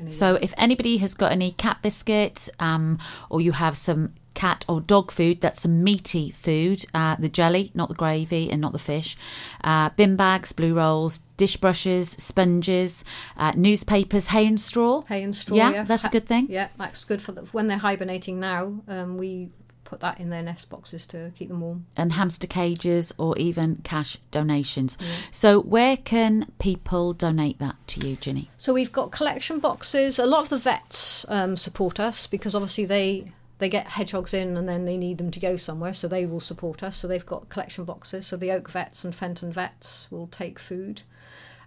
[0.07, 0.39] So year.
[0.43, 2.99] if anybody has got any cat biscuits, um,
[3.29, 7.71] or you have some cat or dog food, that's some meaty food, uh, the jelly,
[7.73, 9.17] not the gravy and not the fish,
[9.63, 13.03] uh, bin bags, blue rolls, dish brushes, sponges,
[13.35, 15.01] uh, newspapers, hay and straw.
[15.07, 16.45] hay and straw, Yeah, yeah, that's a good thing.
[16.49, 18.81] Yeah, that's good for the, when they're hibernating now.
[18.87, 19.49] Um, we
[19.87, 21.85] put that in their nest boxes to keep them warm.
[21.95, 24.97] and hamster cages or even cash donations.
[25.31, 28.51] So where can people donate that to you, Ginny?
[28.57, 30.19] So we've got collection boxes.
[30.19, 34.57] A lot of the vets um, support us because obviously they they get hedgehogs in
[34.57, 36.97] and then they need them to go somewhere, so they will support us.
[36.97, 38.27] So they've got collection boxes.
[38.27, 41.01] So the Oak Vets and Fenton Vets will take food,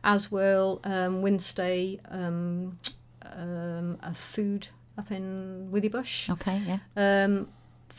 [0.04, 2.78] as will um, Wynnstay um,
[3.22, 4.68] um, a food
[4.98, 6.30] up in Withybush.
[6.30, 6.78] Okay, yeah.
[6.96, 7.48] Um,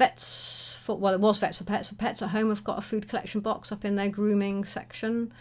[0.02, 1.90] vets for well, it was vets for pets.
[1.90, 5.32] For pets at home have got a food collection box up in their grooming section.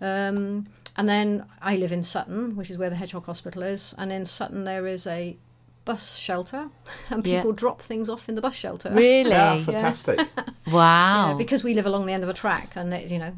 [0.00, 3.94] Um, and then I live in Sutton, which is where the Hedgehog Hospital is.
[3.98, 5.36] And in Sutton there is a
[5.84, 6.68] bus shelter,
[7.10, 7.38] and Yeah.
[7.38, 8.90] people drop things off in the bus shelter.
[8.92, 9.30] Really?
[9.30, 10.20] Yeah, fantastic.
[10.66, 11.30] Wow.
[11.30, 13.34] Yeah, because we live along the end of a track, and it, you know,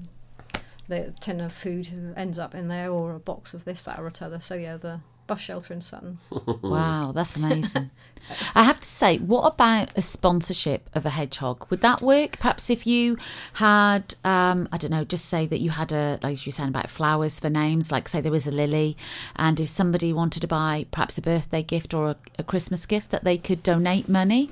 [0.88, 4.10] the tin of food ends up in there, or a box of this, that, or
[4.10, 4.40] t'other.
[4.40, 6.18] So yeah, the bus shelter in Sutton.
[6.62, 7.90] Wow, that's amazing.
[8.54, 11.66] I have to say, what about a sponsorship of a hedgehog?
[11.70, 12.38] Would that work?
[12.38, 13.18] Perhaps if you
[13.54, 16.68] had, um, I don't know, just say that you had a, like you were saying
[16.70, 18.96] about flowers for names, like say there was a lily,
[19.36, 23.10] and if somebody wanted to buy perhaps a birthday gift or a, a Christmas gift,
[23.10, 24.50] that they could donate money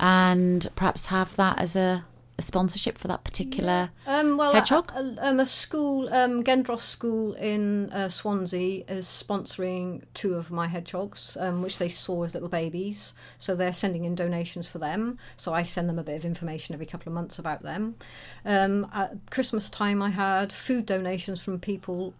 [0.00, 2.04] and perhaps have that as a,
[2.38, 3.90] a sponsorship for that particular.
[4.06, 4.90] Um, well, Hedgehog?
[4.94, 10.50] A, a, um, a school, um, Gendros School in uh, Swansea, is sponsoring two of
[10.50, 13.14] my hedgehogs, um, which they saw as little babies.
[13.38, 15.18] So they're sending in donations for them.
[15.36, 17.96] So I send them a bit of information every couple of months about them.
[18.44, 22.14] Um, at Christmas time, I had food donations from people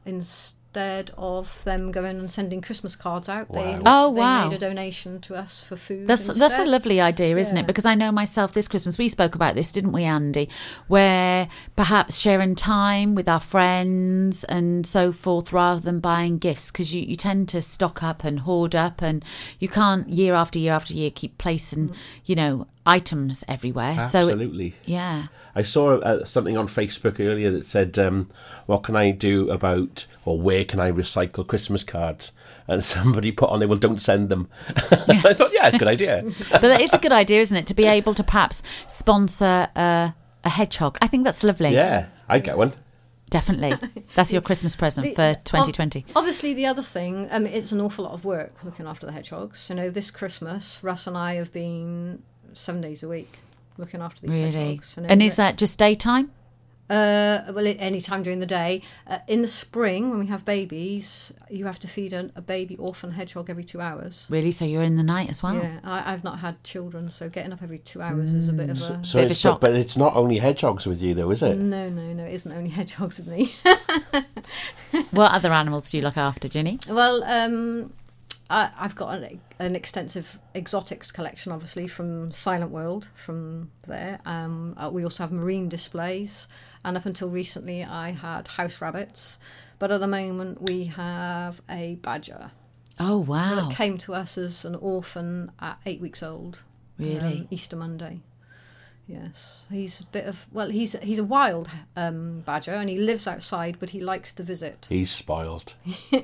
[0.74, 3.52] instead of them going and sending Christmas cards out.
[3.52, 3.82] They, Wow.
[3.84, 4.48] Oh, they wow.
[4.48, 6.06] made a donation to us for food.
[6.08, 7.62] That's that's a lovely idea, isn't Yeah.
[7.64, 7.66] it?
[7.66, 10.48] Because I know myself this Christmas we spoke about this, didn't we, Andy?
[10.88, 16.94] Where perhaps sharing time with our friends and so forth rather than buying gifts because
[16.94, 19.22] you, you tend to stock up and hoard up and
[19.58, 21.94] you can't year after year after year keep placing, Mm.
[22.24, 23.94] you know, items everywhere.
[24.08, 24.74] So, Absolutely.
[24.84, 25.26] yeah.
[25.54, 28.30] I saw uh, something on Facebook earlier that said, um,
[28.66, 32.32] "What can I do about, or where can I recycle Christmas cards?"
[32.66, 36.24] And somebody put on there, "Well, don't send them." I thought, yeah, good idea.
[36.50, 37.66] But that is a good idea, isn't it?
[37.66, 40.14] To be able to perhaps sponsor a,
[40.44, 40.98] a hedgehog.
[41.02, 41.70] I think that's lovely.
[41.70, 42.72] yeah, I get one.
[43.30, 43.74] Definitely.
[44.14, 46.04] That's your Christmas present for 2020.
[46.14, 49.70] Obviously, the other thing, um, it's an awful lot of work looking after the hedgehogs.
[49.70, 52.22] You know, this Christmas, Russ and I have been
[52.54, 53.40] seven days a week
[53.78, 54.50] looking after these Really?
[54.52, 54.94] hedgehogs.
[54.96, 56.30] You know, And is that just daytime?
[56.90, 58.82] Uh, well, any time during the day.
[59.06, 62.76] Uh, in the spring, when we have babies, you have to feed an, a baby
[62.76, 64.26] orphan hedgehog every two hours.
[64.28, 64.50] Really?
[64.50, 65.54] So you're in the night as well?
[65.54, 68.68] Yeah, I, I've not had children, so getting up every two hours is a bit
[68.68, 69.04] of a.
[69.06, 69.60] So Bit of a shock.
[69.60, 71.56] but, but it's not only hedgehogs with you, though, is it?
[71.56, 73.54] no, no, no, it isn't only hedgehogs with me.
[75.12, 76.78] What other animals do you look after, Ginny?
[76.90, 77.92] Well, um,
[78.50, 84.20] I, I've got an, an extensive exotics collection, obviously from Silent World, from there.
[84.26, 86.48] Um, uh, we also have marine displays,
[86.84, 89.38] and up until recently, I had house rabbits.
[89.78, 92.50] But at the moment, we have a badger
[92.98, 93.54] Oh, wow.
[93.68, 96.62] that came to us as an orphan at eight weeks old.
[96.98, 97.40] Really?
[97.40, 98.20] um, Easter Monday.
[99.12, 103.26] Yes, he's a bit of well, he's he's a wild um, badger, and he lives
[103.26, 104.86] outside, but he likes to visit.
[104.88, 105.74] He's spoiled.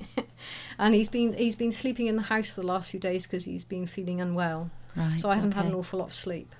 [0.78, 3.44] and he's been he's been sleeping in the house for the last few days because
[3.44, 4.70] he's been feeling unwell.
[4.96, 6.54] Right, so I haven't had an awful lot of sleep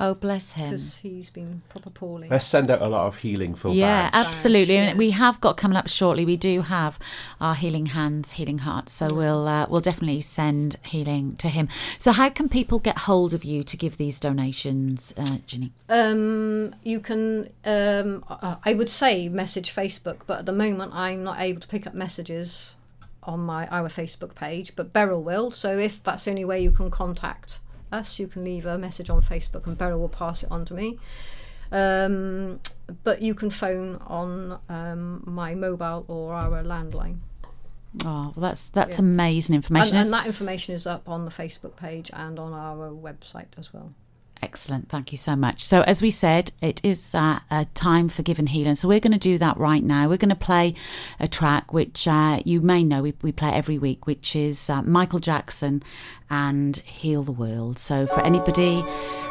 [0.00, 0.70] Oh, bless him.
[0.70, 2.28] because he's been proper poorly.
[2.30, 4.28] Let's send out a lot of healing for Yeah, bags.
[4.28, 4.74] absolutely.
[4.74, 4.88] yeah.
[4.88, 6.24] And we have got coming up shortly.
[6.24, 6.98] We do have
[7.40, 8.92] our healing hands, healing hearts.
[8.94, 11.68] So we'll uh, we'll definitely send healing to him.
[11.98, 15.72] So how can people get hold of you to give these donations, uh, Ginny?
[15.88, 21.22] Um, you can um, I I would say message Facebook, but at the moment I'm
[21.22, 22.76] not able to pick up messages
[23.22, 25.50] on my our Facebook page, but Beryl will.
[25.50, 27.58] So if that's the only way you can contact
[27.92, 30.74] us, you can leave a message on Facebook, and Beryl will pass it on to
[30.74, 30.98] me.
[31.72, 32.60] Um,
[33.04, 37.18] but you can phone on um, my mobile or our landline.
[38.04, 39.04] Oh, well, that's that's Yeah.
[39.04, 39.96] amazing information.
[39.96, 43.72] And, and that information is up on the Facebook page and on our website as
[43.72, 43.92] well.
[44.42, 44.88] Excellent.
[44.88, 45.62] Thank you so much.
[45.62, 48.74] So, as we said, it is uh, a time for Give and Healing.
[48.74, 50.08] So, we're going to do that right now.
[50.08, 50.74] We're going to play
[51.18, 54.82] a track which uh, you may know we, we play every week, which is uh,
[54.82, 55.82] Michael Jackson
[56.30, 57.78] and Heal the World.
[57.78, 58.82] So, for anybody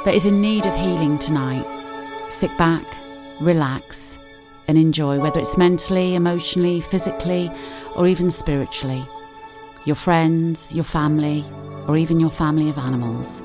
[0.05, 1.65] that is in need of healing tonight,
[2.29, 2.85] sit back,
[3.41, 4.19] relax,
[4.67, 7.51] and enjoy, whether it's mentally, emotionally, physically,
[7.95, 9.03] or even spiritually.
[9.85, 11.43] Your friends, your family,
[11.87, 13.41] or even your family of animals.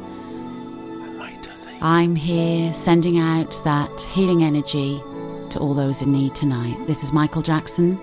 [1.87, 5.03] I'm here sending out that healing energy
[5.51, 6.79] to all those in need tonight.
[6.87, 8.01] This is Michael Jackson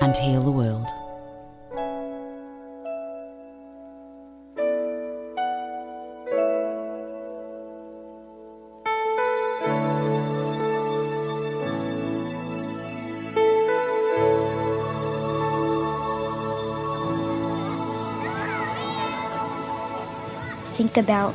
[0.00, 0.86] and Heal the World.
[20.72, 21.34] think about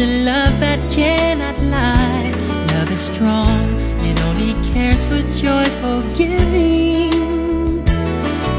[0.00, 2.32] a love that cannot lie.
[2.74, 3.60] Love is strong,
[4.00, 7.12] it only cares for joyful giving.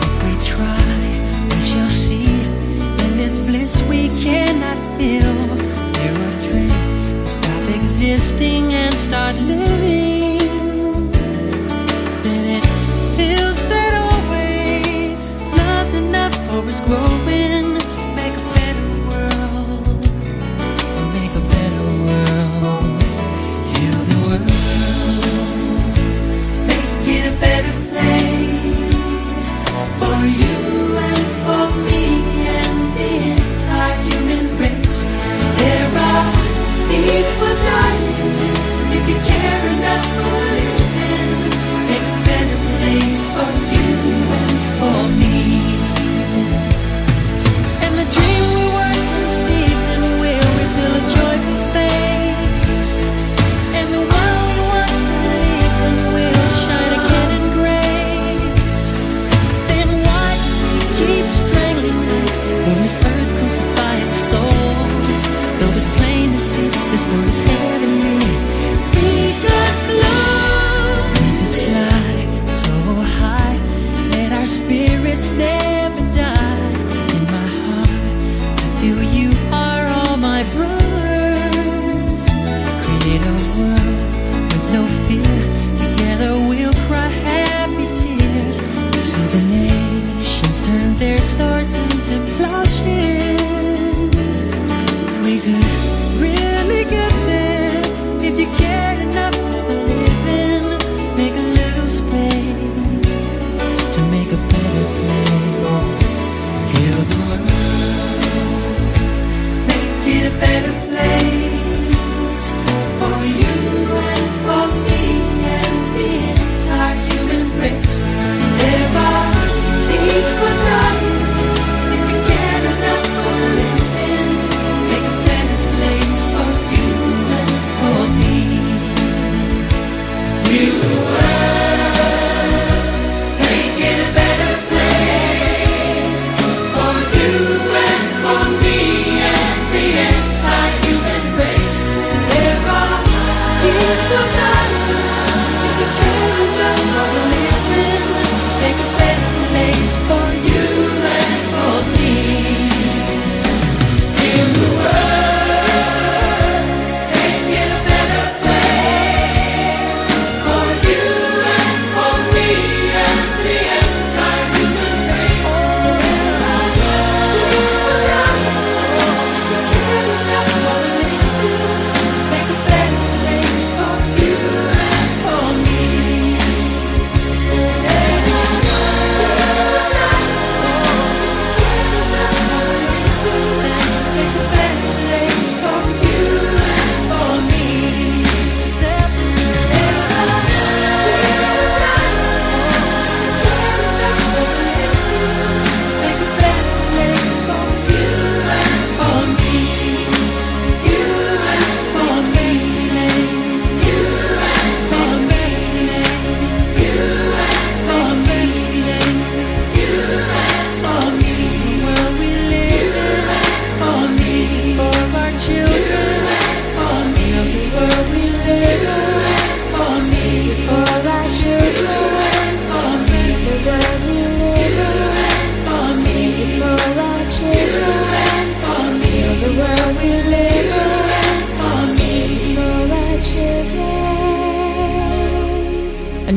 [0.06, 0.94] If we try,
[1.50, 2.44] we shall see.
[3.06, 5.34] In this bliss we cannot feel.
[5.98, 7.32] There are dreams.
[7.32, 10.01] Stop existing and start living.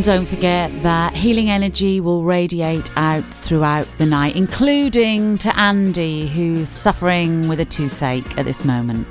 [0.05, 6.69] Don't forget that healing energy will radiate out throughout the night, including to Andy, who's
[6.69, 9.09] suffering with a toothache at this moment.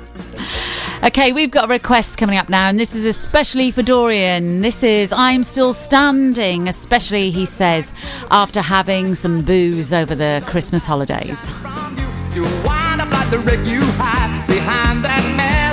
[1.02, 4.60] Okay, we've got a request coming up now, and this is especially for Dorian.
[4.60, 7.92] This is I'm Still Standing, especially, he says,
[8.30, 11.40] after having some booze over the Christmas holidays.
[12.36, 12.44] you.
[12.64, 13.38] Wind up like the
[13.68, 15.63] you hide behind that mask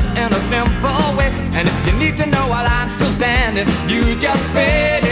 [0.00, 1.30] taste in a simple way.
[1.52, 5.05] And if you need to know while I'm still standing, you just fade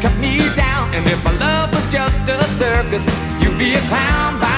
[0.00, 0.92] cut me down.
[0.94, 3.04] And if my love was just a circus,
[3.40, 4.57] you'd be a clown by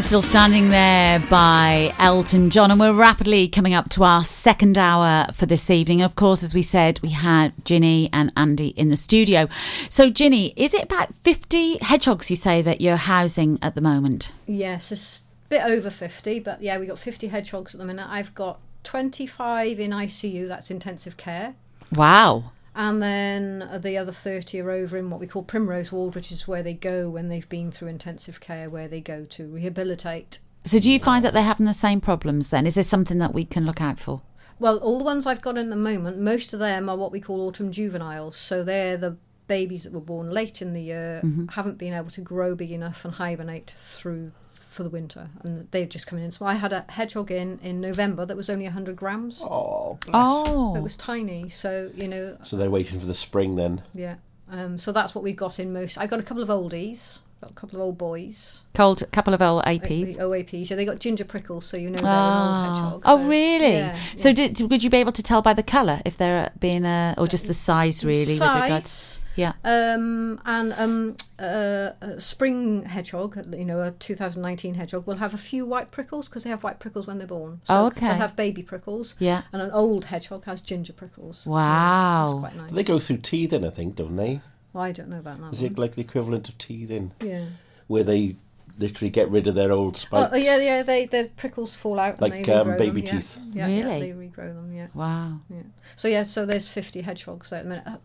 [0.00, 4.78] I'm Still Standing There by Elton John, and we're rapidly coming up to our second
[4.78, 6.00] hour for this evening.
[6.00, 9.46] Of course, as we said, we had Ginny and Andy in the studio.
[9.90, 14.32] So, Ginny, is it about 50 hedgehogs you say that you're housing at the moment?
[14.46, 18.06] Yes, it's a bit over 50, but yeah, we've got 50 hedgehogs at the minute.
[18.08, 21.56] I've got 25 in ICU, that's intensive care.
[21.94, 22.52] Wow.
[22.80, 26.48] And then the other 30 are over in what we call Primrose Ward, which is
[26.48, 30.38] where they go when they've been through intensive care, where they go to rehabilitate.
[30.64, 32.66] So, do you find that they're having the same problems then?
[32.66, 34.22] Is there something that we can look out for?
[34.58, 37.20] Well, all the ones I've got in the moment, most of them are what we
[37.20, 38.36] call autumn juveniles.
[38.36, 41.48] So they're the babies that were born late in the year, mm-hmm.
[41.48, 44.32] haven't been able to grow big enough and hibernate through
[44.70, 46.30] for the winter, and they've just come in.
[46.30, 49.40] So I had a hedgehog in in November that was only 100 grams.
[49.42, 50.14] Oh, bless.
[50.14, 50.76] Oh.
[50.76, 53.82] It was tiny, so you know, So they're waiting for the spring then.
[53.92, 54.16] yeah.
[54.52, 55.96] Um, so that's what we got in most.
[55.98, 59.32] I got a couple of oldies, got a couple of old boys, Cold, a couple
[59.32, 60.16] of old the APs.
[60.18, 60.70] OAPs.
[60.70, 62.54] Yeah, they got ginger prickles, so you know they're an Ah.
[62.66, 63.02] old hedgehog.
[63.06, 63.72] Oh, really?
[63.74, 64.34] Yeah, So, yeah.
[64.34, 67.28] did, would you be able to tell by the colour if they're being a, or
[67.28, 68.32] just the size really?
[68.34, 69.18] with regards- size.
[69.36, 69.52] Yeah.
[69.64, 75.38] Um, and um, uh, a spring hedgehog, you know, a 2019 hedgehog, will have a
[75.38, 77.60] few white prickles because they have white prickles when they're born.
[77.64, 78.06] So Oh, okay.
[78.08, 79.14] They'll have baby prickles.
[79.18, 79.42] Yeah.
[79.52, 81.46] And an old hedgehog has ginger prickles.
[81.46, 81.56] Wow.
[81.56, 82.72] Yeah, that's quite nice.
[82.72, 84.40] They go through teething, I think, don't they?
[84.72, 85.52] Well, I don't know about that.
[85.54, 85.72] Is one.
[85.72, 87.46] it like the equivalent of teething, Yeah.
[87.86, 88.36] where they
[88.78, 90.30] literally get rid of their old Oh, spikes?
[90.32, 90.82] oh, yeah, yeah.
[90.82, 93.16] They the prickles fall out Like, and they um, baby them.
[93.18, 93.38] teeth.
[93.52, 94.12] Yeah, yeah, Really?
[94.12, 94.72] they regrow them.
[94.72, 94.86] Yeah.
[94.94, 95.40] Wow.
[95.50, 95.62] Yeah.
[95.96, 98.00] So yeah, so there's 50 hedgehogs there at the minute.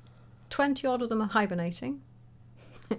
[0.45, 2.01] Uh, 20 odd of them are hibernating.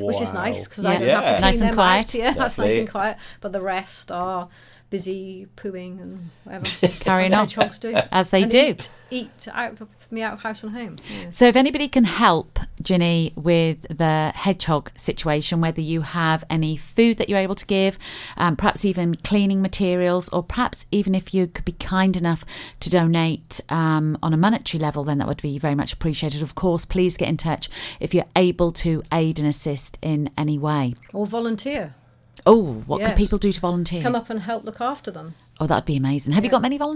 [0.00, 1.28] which is nice because I don't have to Yeah.
[1.32, 2.06] clean Nice and them quiet.
[2.08, 2.14] out.
[2.14, 3.18] Yeah, that's nice and quiet.
[3.42, 4.48] But the rest are
[4.90, 6.64] busy pooing and whatever.
[7.00, 7.38] Carrying as on.
[7.40, 7.94] hedgehogs do.
[8.12, 8.58] As they And do.
[8.58, 10.96] Eat, eat out of me out of house and home.
[11.12, 11.30] Yeah.
[11.30, 17.18] So, if anybody can help Ginny with the hedgehog situation, whether you have any food
[17.18, 17.98] that you're able to give,
[18.36, 22.44] um, perhaps even cleaning materials, or perhaps even if you could be kind enough
[22.80, 26.42] to donate um, on a monetary level, then that would be very much appreciated.
[26.42, 27.68] Of course, please get in touch
[27.98, 30.94] if you're able to aid and assist in any way.
[31.12, 31.94] Or volunteer.
[32.46, 34.02] Oh, what could people do to volunteer?
[34.02, 35.34] Come up and help look after them.
[35.58, 36.32] Oh, that'd be amazing.
[36.34, 36.94] Have you got many volunteers?